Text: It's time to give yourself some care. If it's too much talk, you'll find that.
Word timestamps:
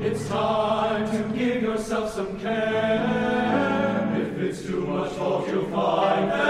It's 0.00 0.28
time 0.28 1.10
to 1.10 1.36
give 1.36 1.62
yourself 1.62 2.12
some 2.12 2.38
care. 2.40 4.16
If 4.16 4.38
it's 4.38 4.62
too 4.62 4.86
much 4.86 5.14
talk, 5.16 5.48
you'll 5.48 5.70
find 5.70 6.30
that. 6.30 6.49